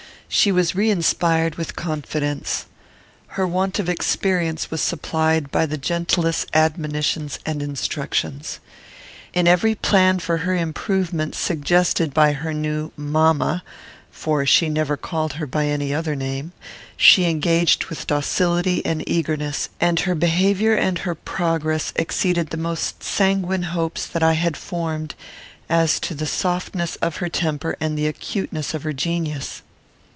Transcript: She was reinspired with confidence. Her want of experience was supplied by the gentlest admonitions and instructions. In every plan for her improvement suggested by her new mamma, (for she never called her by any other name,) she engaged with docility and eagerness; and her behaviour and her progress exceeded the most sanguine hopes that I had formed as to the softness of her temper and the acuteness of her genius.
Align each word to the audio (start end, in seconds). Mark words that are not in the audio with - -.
She 0.33 0.49
was 0.53 0.71
reinspired 0.71 1.57
with 1.57 1.75
confidence. 1.75 2.65
Her 3.35 3.45
want 3.45 3.79
of 3.79 3.89
experience 3.89 4.71
was 4.71 4.79
supplied 4.79 5.51
by 5.51 5.65
the 5.65 5.77
gentlest 5.77 6.47
admonitions 6.53 7.37
and 7.45 7.61
instructions. 7.61 8.61
In 9.33 9.45
every 9.45 9.75
plan 9.75 10.19
for 10.19 10.37
her 10.37 10.55
improvement 10.55 11.35
suggested 11.35 12.13
by 12.13 12.31
her 12.31 12.53
new 12.53 12.93
mamma, 12.95 13.61
(for 14.09 14.45
she 14.45 14.69
never 14.69 14.95
called 14.95 15.33
her 15.33 15.45
by 15.45 15.65
any 15.65 15.93
other 15.93 16.15
name,) 16.15 16.53
she 16.95 17.25
engaged 17.25 17.87
with 17.87 18.07
docility 18.07 18.81
and 18.85 19.03
eagerness; 19.09 19.67
and 19.81 19.99
her 19.99 20.15
behaviour 20.15 20.75
and 20.75 20.99
her 20.99 21.13
progress 21.13 21.91
exceeded 21.97 22.51
the 22.51 22.55
most 22.57 23.03
sanguine 23.03 23.63
hopes 23.63 24.07
that 24.07 24.23
I 24.23 24.33
had 24.33 24.55
formed 24.55 25.13
as 25.67 25.99
to 25.99 26.15
the 26.15 26.25
softness 26.25 26.95
of 26.95 27.17
her 27.17 27.27
temper 27.27 27.75
and 27.81 27.97
the 27.97 28.07
acuteness 28.07 28.73
of 28.73 28.83
her 28.83 28.93
genius. 28.93 29.61